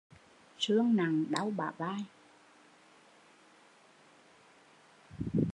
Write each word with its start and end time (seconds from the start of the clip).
Sương 0.59 0.95
nặng 0.95 1.25
đau 1.29 1.51
bả 1.57 1.71
vai 1.77 2.05